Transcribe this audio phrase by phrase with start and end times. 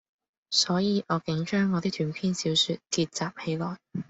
[0.49, 3.77] 所以我竟將我的短篇小說結集起來，